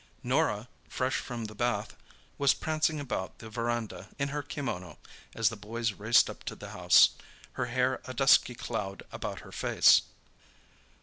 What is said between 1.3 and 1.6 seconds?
the